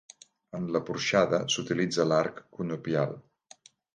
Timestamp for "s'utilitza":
1.55-2.07